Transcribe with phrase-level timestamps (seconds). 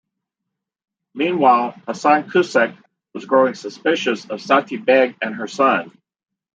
[1.13, 2.75] Meanwhile, Hasan Kucek
[3.13, 5.95] was growing suspicious of Sati Beg and her son.